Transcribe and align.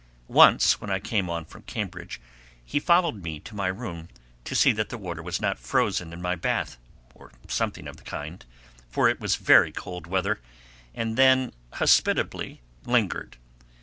Once 0.27 0.81
when 0.81 0.89
I 0.89 0.97
came 0.97 1.29
on 1.29 1.45
from 1.45 1.61
Cambridge 1.61 2.19
he 2.65 2.79
followed 2.79 3.21
me 3.21 3.39
to 3.41 3.53
my 3.53 3.67
room 3.67 4.09
to 4.45 4.55
see 4.55 4.71
that 4.71 4.89
the 4.89 4.97
water 4.97 5.21
was 5.21 5.39
not 5.39 5.59
frozen 5.59 6.11
in 6.11 6.23
my 6.23 6.35
bath, 6.35 6.79
or 7.13 7.31
something 7.47 7.87
of 7.87 7.97
the 7.97 8.03
kind, 8.03 8.43
for 8.89 9.07
it 9.07 9.19
was 9.19 9.35
very 9.35 9.71
cold 9.71 10.07
weather, 10.07 10.41
and 10.95 11.17
then 11.19 11.53
hospitably 11.73 12.61
lingered. 12.83 13.37